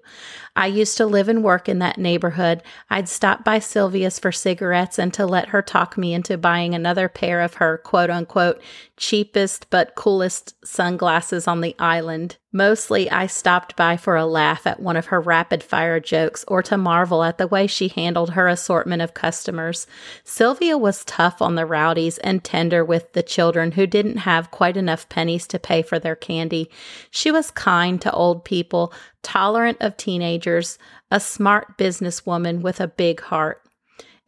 I 0.56 0.68
used 0.68 0.96
to 0.98 1.06
live 1.06 1.28
and 1.28 1.44
work 1.44 1.70
in 1.70 1.80
that 1.80 1.98
neighborhood. 1.98 2.64
I'd 2.90 3.08
stop 3.08 3.44
by 3.44 3.60
Sylvia's 3.60 4.20
for 4.20 4.32
cigarettes 4.32 5.00
and 5.00 5.14
to 5.14 5.26
let 5.26 5.50
her 5.50 5.62
talk 5.62 5.98
me 5.98 6.14
into 6.14 6.38
buying 6.38 6.74
another 6.74 7.10
pair 7.10 7.42
of 7.42 7.56
her 7.56 7.78
quote 7.78 8.10
unquote 8.10 8.62
cheapest 8.98 9.70
but 9.70 9.96
coolest 9.96 10.56
sunglasses 10.66 11.48
on 11.48 11.62
the 11.62 11.76
island. 11.80 12.38
Mostly, 12.52 13.10
I 13.10 13.28
stopped 13.28 13.78
by 13.78 13.96
for 13.96 14.18
a 14.18 14.26
laugh 14.26 14.68
at 14.68 14.82
one 14.82 14.98
of 14.98 15.08
her 15.08 15.22
rapid 15.22 15.64
fire 15.64 16.02
jokes 16.02 16.44
or 16.50 16.62
to 16.64 16.78
marvel 16.78 17.24
at 17.24 17.38
the 17.42 17.48
way 17.48 17.66
she 17.66 17.88
handled 17.88 18.30
her 18.30 18.48
assortment 18.48 19.02
of 19.02 19.16
customers. 19.16 19.88
Sylvia 20.24 20.78
was 20.78 21.04
tough 21.06 21.42
on 21.42 21.56
the 21.56 21.66
rowdies 21.66 22.20
and 22.20 22.44
tender 22.44 22.86
with 22.86 23.14
the 23.14 23.24
children 23.24 23.72
who 23.72 23.88
didn't 23.88 24.18
have 24.18 24.52
quite 24.52 24.78
enough 24.78 25.10
pennies 25.10 25.48
to 25.48 25.58
pay 25.58 25.82
for 25.82 25.98
their 25.98 26.16
candy. 26.16 26.70
She 27.10 27.32
was 27.32 27.50
kind 27.50 28.00
to 28.04 28.12
old 28.12 28.46
people, 28.46 28.94
tolerant 29.24 29.80
of 29.82 29.98
teenagers, 29.98 30.78
a 31.10 31.20
smart 31.20 31.80
businesswoman 31.80 32.62
with 32.62 32.80
a 32.80 32.88
big 32.88 33.22
heart. 33.22 33.64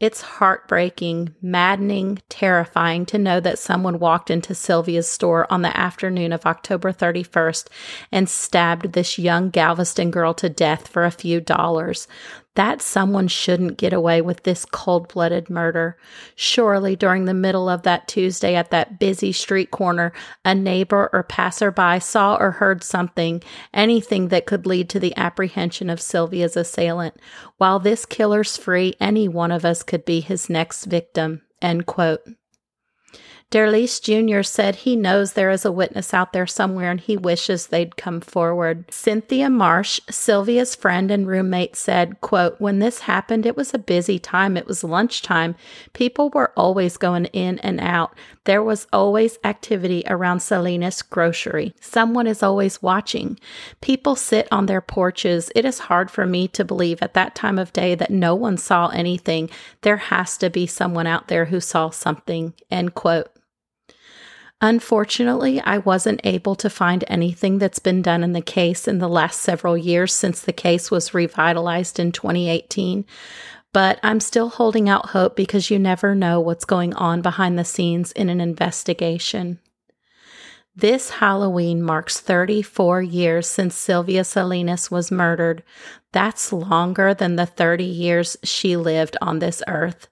It's 0.04 0.20
heartbreaking, 0.20 1.34
maddening, 1.42 2.22
terrifying 2.28 3.06
to 3.06 3.18
know 3.18 3.40
that 3.40 3.58
someone 3.58 4.00
walked 4.00 4.30
into 4.30 4.54
Sylvia's 4.54 5.08
store 5.08 5.48
on 5.50 5.62
the 5.62 5.78
afternoon 5.78 6.34
of 6.34 6.46
October 6.46 6.92
31st 6.92 7.70
and 8.12 8.28
stabbed 8.28 8.92
this 8.92 9.18
young 9.18 9.50
Galveston 9.50 10.12
girl 10.12 10.34
to 10.34 10.50
death 10.50 10.90
for 10.90 11.06
a 11.06 11.12
few 11.12 11.40
dollars 11.40 12.10
that 12.56 12.82
someone 12.82 13.28
shouldn't 13.28 13.78
get 13.78 13.94
away 13.94 14.22
with 14.22 14.44
this 14.44 14.66
cold 14.66 15.08
blooded 15.08 15.50
murder. 15.50 15.98
Surely, 16.36 16.96
during 16.96 17.26
the 17.26 17.34
middle 17.34 17.68
of 17.68 17.82
that 17.84 18.08
Tuesday 18.08 18.56
at 18.56 18.70
that 18.70 19.00
busy 19.00 19.32
street 19.32 19.72
corner, 19.72 20.14
a 20.46 20.54
neighbor 20.54 21.10
or 21.12 21.24
passerby 21.24 22.00
saw 22.00 22.36
or 22.36 22.52
heard 22.52 22.84
something, 22.84 23.42
anything 23.74 24.28
that 24.28 24.46
could 24.46 24.66
lead 24.66 24.90
to 24.90 25.00
the 25.00 25.16
apprehension 25.18 25.90
of 25.90 26.02
Sylvia's 26.02 26.56
assailant. 26.56 27.16
While 27.58 27.80
this 27.80 28.06
killer's 28.06 28.56
free, 28.56 28.96
any 29.00 29.28
one 29.28 29.52
of 29.52 29.66
us 29.66 29.82
could 29.82 30.06
be 30.06 30.20
his 30.20 30.50
next 30.50 30.86
victim. 30.86 31.42
End 31.62 31.86
quote. 31.86 32.22
Derlis 33.54 34.02
Jr. 34.02 34.42
said 34.42 34.78
he 34.78 34.96
knows 34.96 35.34
there 35.34 35.52
is 35.52 35.64
a 35.64 35.72
witness 35.72 36.12
out 36.12 36.34
there 36.34 36.48
somewhere 36.48 36.90
and 36.90 37.00
he 37.00 37.16
wishes 37.16 37.68
they'd 37.68 37.96
come 37.96 38.20
forward. 38.20 38.92
Cynthia 38.92 39.48
Marsh, 39.48 40.00
Sylvia's 40.10 40.74
friend 40.74 41.12
and 41.12 41.28
roommate, 41.28 41.76
said, 41.76 42.20
quote, 42.20 42.60
When 42.60 42.80
this 42.80 43.02
happened, 43.02 43.46
it 43.46 43.56
was 43.56 43.72
a 43.72 43.78
busy 43.78 44.18
time. 44.18 44.58
It 44.58 44.66
was 44.66 44.84
lunchtime. 44.84 45.54
People 45.94 46.32
were 46.32 46.52
always 46.58 46.98
going 46.98 47.26
in 47.26 47.60
and 47.60 47.80
out. 47.80 48.18
There 48.46 48.64
was 48.64 48.88
always 48.92 49.38
activity 49.44 50.04
around 50.08 50.40
Salinas 50.40 51.04
Grocery. 51.04 51.76
Someone 51.80 52.26
is 52.26 52.42
always 52.42 52.82
watching. 52.82 53.40
People 53.82 54.16
sit 54.16 54.48
on 54.52 54.66
their 54.66 54.82
porches. 54.82 55.52
It 55.54 55.64
is 55.64 55.78
hard 55.78 56.10
for 56.10 56.26
me 56.26 56.48
to 56.48 56.66
believe 56.66 57.04
at 57.04 57.14
that 57.14 57.36
time 57.36 57.60
of 57.60 57.72
day 57.72 57.94
that 57.94 58.10
no 58.10 58.34
one 58.34 58.58
saw 58.58 58.88
anything. 58.88 59.52
There 59.82 59.98
has 59.98 60.40
to 60.40 60.50
be 60.50 60.66
someone 60.66 61.06
out 61.06 61.28
there 61.28 61.46
who 61.46 61.60
saw 61.60 61.92
something. 61.92 62.56
End 62.72 62.96
quote. 62.96 63.30
Unfortunately, 64.64 65.60
I 65.60 65.80
wasn't 65.80 66.22
able 66.24 66.56
to 66.56 66.70
find 66.70 67.04
anything 67.10 67.58
that's 67.58 67.80
been 67.80 68.02
done 68.02 68.24
in 68.24 68.32
the 68.32 68.42
case 68.42 68.88
in 68.88 69.00
the 69.00 69.10
last 69.10 69.42
several 69.42 69.78
years 69.78 70.14
since 70.14 70.40
the 70.40 70.54
case 70.54 70.90
was 70.90 71.14
revitalized 71.14 72.00
in 72.00 72.14
2018. 72.14 73.04
But 73.74 74.00
I'm 74.04 74.22
still 74.22 74.48
holding 74.48 74.88
out 74.88 75.10
hope 75.10 75.36
because 75.36 75.70
you 75.70 75.80
never 75.80 76.16
know 76.16 76.40
what's 76.40 76.64
going 76.64 76.94
on 76.94 77.22
behind 77.22 77.60
the 77.60 77.66
scenes 77.66 78.14
in 78.14 78.30
an 78.30 78.40
investigation. 78.40 79.60
This 80.74 81.10
Halloween 81.10 81.84
marks 81.84 82.22
34 82.22 83.02
years 83.02 83.48
since 83.48 83.76
Sylvia 83.76 84.24
Salinas 84.24 84.90
was 84.90 85.12
murdered. 85.12 85.62
That's 86.14 86.54
longer 86.54 87.14
than 87.14 87.36
the 87.36 87.46
30 87.46 87.84
years 87.84 88.38
she 88.44 88.78
lived 88.78 89.18
on 89.22 89.40
this 89.40 89.62
earth. 89.68 90.08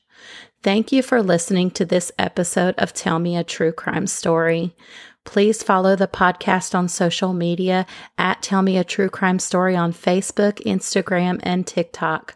Thank 0.63 0.91
you 0.91 1.01
for 1.03 1.21
listening 1.21 1.71
to 1.71 1.85
this 1.85 2.11
episode 2.17 2.75
of 2.77 2.93
Tell 2.93 3.19
Me 3.19 3.37
a 3.37 3.43
True 3.43 3.71
Crime 3.71 4.07
Story. 4.07 4.75
Please 5.23 5.61
follow 5.61 5.95
the 5.95 6.07
podcast 6.07 6.73
on 6.73 6.87
social 6.87 7.33
media 7.33 7.85
at 8.17 8.41
Tell 8.41 8.61
Me 8.61 8.77
a 8.77 8.83
True 8.83 9.09
Crime 9.09 9.39
Story 9.39 9.75
on 9.75 9.93
Facebook, 9.93 10.63
Instagram, 10.65 11.39
and 11.43 11.67
TikTok. 11.67 12.35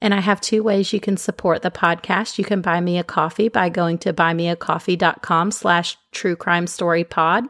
And 0.00 0.14
I 0.14 0.20
have 0.20 0.40
two 0.40 0.62
ways 0.62 0.92
you 0.92 1.00
can 1.00 1.16
support 1.16 1.62
the 1.62 1.70
podcast. 1.70 2.38
You 2.38 2.44
can 2.44 2.62
buy 2.62 2.80
me 2.80 2.98
a 2.98 3.04
coffee 3.04 3.48
by 3.48 3.68
going 3.68 3.98
to 3.98 4.12
buymeacoffee.com 4.12 5.50
slash 5.50 5.98
true 6.12 6.36
crime 6.36 6.66
story 6.66 7.04
pod. 7.04 7.46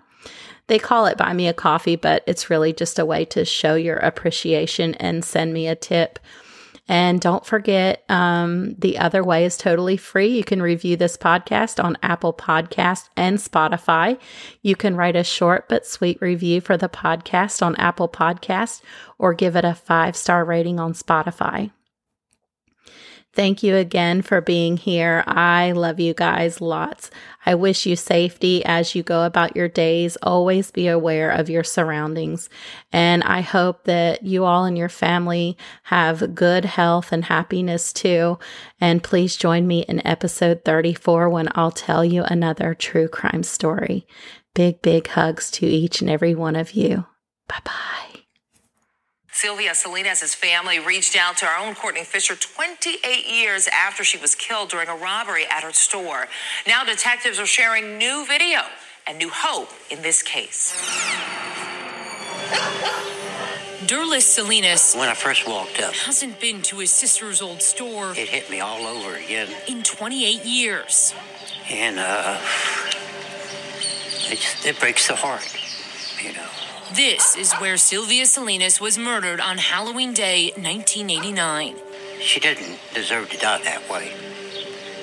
They 0.67 0.79
call 0.79 1.07
it 1.07 1.19
buy 1.19 1.33
me 1.33 1.47
a 1.47 1.53
coffee, 1.53 1.97
but 1.97 2.25
it's 2.27 2.51
really 2.51 2.73
just 2.73 2.99
a 2.99 3.05
way 3.05 3.25
to 3.27 3.45
show 3.45 3.75
your 3.75 3.97
appreciation 3.97 4.95
and 4.95 5.25
send 5.25 5.53
me 5.53 5.69
a 5.69 5.77
tip. 5.77 6.19
And 6.91 7.21
don't 7.21 7.47
forget, 7.47 8.03
um, 8.09 8.75
the 8.77 8.99
other 8.99 9.23
way 9.23 9.45
is 9.45 9.57
totally 9.57 9.97
free. 9.97 10.27
You 10.27 10.43
can 10.43 10.61
review 10.61 10.97
this 10.97 11.17
podcast 11.17 11.83
on 11.83 11.97
Apple 12.03 12.35
Podcast 12.35 13.11
and 13.17 13.39
Spotify. 13.39 14.19
You 14.63 14.75
can 14.75 14.97
write 14.97 15.15
a 15.15 15.23
short 15.23 15.69
but 15.69 15.87
sweet 15.87 16.21
review 16.21 16.61
for 16.61 16.77
the 16.77 16.89
podcast 16.89 17.65
on 17.65 17.77
Apple 17.77 18.09
Podcast 18.09 18.83
or 19.19 19.35
give 19.35 19.55
it 19.55 19.65
a 19.65 19.73
five 19.73 20.17
star 20.17 20.45
rating 20.45 20.81
on 20.81 20.93
Spotify. 20.95 21.71
Thank 23.33 23.63
you 23.63 23.77
again 23.77 24.23
for 24.23 24.41
being 24.41 24.77
here. 24.77 25.23
I 25.25 25.71
love 25.71 26.01
you 26.01 26.15
guys 26.15 26.61
lots. 26.61 27.13
I 27.47 27.55
wish 27.55 27.87
you 27.87 27.95
safety 27.95 28.65
as 28.65 28.97
you 28.97 29.05
go 29.05 29.25
about 29.25 29.55
your 29.55 29.69
days. 29.69 30.17
Always 30.21 30.73
be 30.73 30.89
aware 30.89 31.31
of 31.31 31.49
your 31.49 31.63
surroundings. 31.63 32.49
And 32.93 33.23
I 33.23 33.43
hope 33.43 33.85
that 33.85 34.25
you 34.25 34.45
all 34.45 34.65
and 34.65 34.77
your 34.77 34.89
family 34.89 35.57
have 35.85 36.35
good 36.35 36.65
health 36.65 37.13
and 37.13 37.25
happiness 37.25 37.93
too. 37.93 38.41
And 38.81 39.03
please 39.03 39.37
join 39.37 39.65
me 39.67 39.83
in 39.83 40.05
episode 40.05 40.65
34 40.65 41.29
when 41.29 41.49
I'll 41.55 41.71
tell 41.71 42.05
you 42.05 42.25
another 42.25 42.75
true 42.75 43.07
crime 43.07 43.45
story. 43.45 44.09
Big, 44.55 44.83
big 44.83 45.07
hugs 45.07 45.53
to 45.53 45.67
each 45.67 46.01
and 46.01 46.11
every 46.11 46.35
one 46.35 46.57
of 46.57 46.73
you. 46.73 47.07
Bye 47.47 47.61
bye. 47.65 48.10
Sylvia 49.33 49.75
Salinas' 49.75 50.35
family 50.35 50.79
reached 50.79 51.17
out 51.17 51.37
to 51.39 51.47
our 51.47 51.57
own 51.59 51.75
Courtney 51.75 52.05
Fisher 52.05 52.35
28 52.35 53.27
years 53.27 53.69
after 53.69 54.05
she 54.05 54.19
was 54.19 54.35
killed 54.35 54.71
during 54.71 54.89
a 54.89 54.97
robbery 54.97 55.45
at 55.51 55.63
her 55.63 55.73
store. 55.73 56.27
Now 56.67 56.85
detectives 56.85 57.39
are 57.39 57.47
sharing 57.47 57.97
new 57.97 58.27
video 58.27 58.61
and 59.07 59.19
new 59.19 59.31
hope 59.33 59.71
in 59.91 60.03
this 60.03 60.23
case. 60.23 60.75
Derlis 63.87 64.23
Salinas 64.23 64.95
When 64.95 65.09
I 65.09 65.15
first 65.15 65.49
walked 65.49 65.81
up, 65.81 65.95
hasn't 65.95 66.39
been 66.41 66.63
to 66.63 66.79
his 66.79 66.91
sister's 66.93 67.41
old 67.41 67.63
store 67.63 68.13
it 68.13 68.29
hit 68.29 68.51
me 68.51 68.61
all 68.61 68.87
over 68.87 69.15
again. 69.17 69.49
in 69.69 69.83
28 69.83 70.45
years. 70.45 71.15
And 71.71 71.99
uh, 71.99 72.39
it, 74.31 74.39
just, 74.39 74.67
it 74.67 74.79
breaks 74.79 75.09
the 75.09 75.17
heart, 75.17 75.49
you 76.23 76.33
know. 76.35 76.47
This 76.95 77.37
is 77.37 77.53
where 77.55 77.77
Sylvia 77.77 78.27
Salinas 78.27 78.81
was 78.81 78.99
murdered 78.99 79.39
on 79.39 79.59
Halloween 79.59 80.13
Day, 80.13 80.47
1989. 80.57 81.77
She 82.19 82.41
didn't 82.41 82.81
deserve 82.93 83.31
to 83.31 83.39
die 83.39 83.63
that 83.63 83.89
way. 83.89 84.13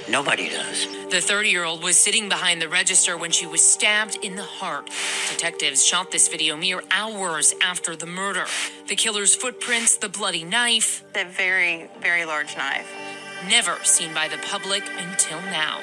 Nobody 0.09 0.49
does. 0.49 0.85
The 1.09 1.21
30 1.21 1.47
year 1.47 1.63
old 1.63 1.81
was 1.81 1.95
sitting 1.95 2.27
behind 2.27 2.61
the 2.61 2.67
register 2.67 3.17
when 3.17 3.31
she 3.31 3.47
was 3.47 3.61
stabbed 3.61 4.17
in 4.21 4.35
the 4.35 4.43
heart. 4.43 4.89
Detectives 5.29 5.85
shot 5.85 6.11
this 6.11 6.27
video 6.27 6.57
mere 6.57 6.83
hours 6.91 7.55
after 7.61 7.95
the 7.95 8.05
murder. 8.05 8.47
The 8.89 8.97
killer's 8.97 9.33
footprints, 9.33 9.95
the 9.95 10.09
bloody 10.09 10.43
knife, 10.43 11.05
a 11.15 11.23
very, 11.23 11.89
very 12.01 12.25
large 12.25 12.57
knife. 12.57 12.93
never 13.47 13.77
seen 13.83 14.13
by 14.13 14.27
the 14.27 14.37
public 14.39 14.83
until 14.97 15.39
now. 15.41 15.79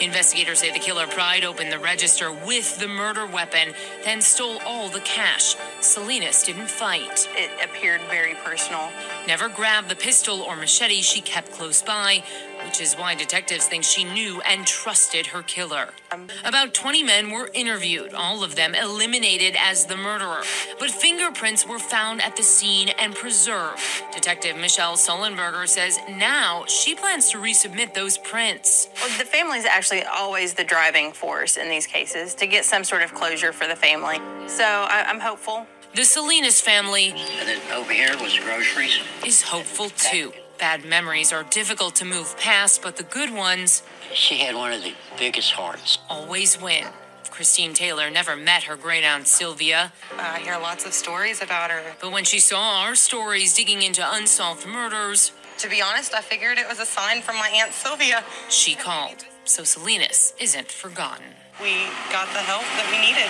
Investigators 0.00 0.60
say 0.60 0.72
the 0.72 0.78
killer 0.78 1.06
pried 1.06 1.44
open 1.44 1.70
the 1.70 1.78
register 1.78 2.32
with 2.32 2.78
the 2.78 2.88
murder 2.88 3.26
weapon, 3.26 3.74
then 4.04 4.20
stole 4.20 4.58
all 4.66 4.88
the 4.88 5.00
cash. 5.00 5.56
Salinas 5.80 6.42
didn't 6.42 6.70
fight. 6.70 7.28
It 7.34 7.50
appeared 7.62 8.00
very 8.10 8.34
personal. 8.44 8.90
Never 9.26 9.48
grabbed 9.48 9.88
the 9.88 9.96
pistol 9.96 10.42
or 10.42 10.56
machete 10.56 11.02
she 11.02 11.20
kept 11.20 11.52
close 11.52 11.82
by, 11.82 12.22
which 12.70 12.80
is 12.80 12.94
why 12.94 13.16
detectives 13.16 13.66
think 13.66 13.82
she 13.82 14.04
knew 14.04 14.40
and 14.42 14.64
trusted 14.64 15.26
her 15.26 15.42
killer. 15.42 15.88
About 16.44 16.72
20 16.72 17.02
men 17.02 17.32
were 17.32 17.50
interviewed, 17.52 18.14
all 18.14 18.44
of 18.44 18.54
them 18.54 18.76
eliminated 18.76 19.56
as 19.58 19.86
the 19.86 19.96
murderer. 19.96 20.42
But 20.78 20.92
fingerprints 20.92 21.66
were 21.66 21.80
found 21.80 22.22
at 22.22 22.36
the 22.36 22.44
scene 22.44 22.90
and 22.90 23.12
preserved. 23.12 23.82
Detective 24.14 24.56
Michelle 24.56 24.96
Sullenberger 24.96 25.66
says 25.66 25.98
now 26.08 26.64
she 26.66 26.94
plans 26.94 27.28
to 27.30 27.38
resubmit 27.38 27.92
those 27.92 28.18
prints. 28.18 28.88
Well, 29.00 29.18
the 29.18 29.24
is 29.24 29.64
actually 29.64 30.04
always 30.04 30.54
the 30.54 30.62
driving 30.62 31.10
force 31.10 31.56
in 31.56 31.68
these 31.68 31.88
cases 31.88 32.36
to 32.36 32.46
get 32.46 32.64
some 32.64 32.84
sort 32.84 33.02
of 33.02 33.12
closure 33.12 33.52
for 33.52 33.66
the 33.66 33.74
family. 33.74 34.18
So 34.46 34.62
I, 34.62 35.06
I'm 35.08 35.18
hopeful. 35.18 35.66
The 35.96 36.04
Salinas 36.04 36.60
family 36.60 37.08
And 37.40 37.48
then 37.48 37.60
over 37.72 37.92
here 37.92 38.16
was 38.22 38.38
groceries. 38.38 39.00
is 39.26 39.42
hopeful 39.42 39.90
too. 39.90 40.32
Bad 40.60 40.84
memories 40.84 41.32
are 41.32 41.42
difficult 41.44 41.96
to 41.96 42.04
move 42.04 42.36
past, 42.38 42.82
but 42.82 42.96
the 42.96 43.02
good 43.02 43.30
ones 43.32 43.82
She 44.12 44.38
had 44.38 44.54
one 44.54 44.72
of 44.72 44.82
the 44.82 44.94
biggest 45.18 45.52
hearts. 45.52 45.98
always 46.08 46.60
win. 46.60 46.84
Christine 47.30 47.72
Taylor 47.72 48.10
never 48.10 48.36
met 48.36 48.64
her 48.64 48.76
great 48.76 49.02
aunt 49.02 49.26
Sylvia, 49.26 49.92
I 50.18 50.40
hear 50.40 50.58
lots 50.58 50.84
of 50.84 50.92
stories 50.92 51.40
about 51.42 51.70
her. 51.70 51.94
but 52.00 52.12
when 52.12 52.24
she 52.24 52.38
saw 52.40 52.82
our 52.82 52.94
stories 52.94 53.54
digging 53.54 53.82
into 53.82 54.02
unsolved 54.04 54.66
murders, 54.66 55.32
To 55.58 55.68
be 55.68 55.80
honest, 55.82 56.14
I 56.14 56.20
figured 56.20 56.58
it 56.58 56.68
was 56.68 56.80
a 56.80 56.86
sign 56.86 57.22
from 57.22 57.36
my 57.36 57.48
Aunt 57.48 57.72
Sylvia. 57.72 58.22
she 58.50 58.74
called. 58.74 59.24
So 59.44 59.64
Salinas 59.64 60.34
isn't 60.38 60.70
forgotten. 60.70 61.24
We 61.62 61.84
got 62.10 62.26
the 62.32 62.40
help 62.40 62.62
that 62.62 62.88
we 62.90 62.96
needed. 63.04 63.28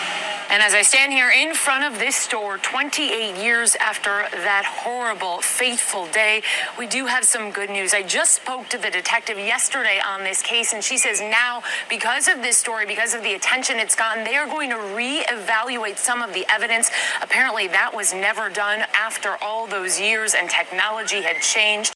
And 0.50 0.62
as 0.62 0.72
I 0.72 0.82
stand 0.82 1.12
here 1.12 1.30
in 1.30 1.52
front 1.52 1.82
of 1.84 1.98
this 1.98 2.14
store 2.14 2.58
28 2.58 3.36
years 3.42 3.74
after 3.76 4.10
that 4.32 4.64
horrible, 4.64 5.40
fateful 5.40 6.06
day, 6.06 6.42
we 6.78 6.86
do 6.86 7.06
have 7.06 7.24
some 7.24 7.50
good 7.50 7.70
news. 7.70 7.92
I 7.92 8.02
just 8.02 8.34
spoke 8.34 8.68
to 8.68 8.78
the 8.78 8.90
detective 8.90 9.36
yesterday 9.36 10.00
on 10.04 10.22
this 10.22 10.42
case, 10.42 10.72
and 10.72 10.82
she 10.82 10.96
says 10.96 11.20
now, 11.20 11.62
because 11.88 12.28
of 12.28 12.42
this 12.42 12.56
story, 12.56 12.86
because 12.86 13.14
of 13.14 13.22
the 13.22 13.34
attention 13.34 13.78
it's 13.78 13.96
gotten, 13.96 14.22
they 14.22 14.36
are 14.36 14.46
going 14.46 14.70
to 14.70 14.76
reevaluate 14.76 15.98
some 15.98 16.22
of 16.22 16.32
the 16.32 16.44
evidence. 16.48 16.90
Apparently, 17.22 17.66
that 17.68 17.92
was 17.94 18.14
never 18.14 18.48
done 18.48 18.84
after 18.94 19.36
all 19.42 19.66
those 19.66 20.00
years 20.00 20.34
and 20.34 20.48
technology 20.48 21.22
had 21.22 21.42
changed. 21.42 21.94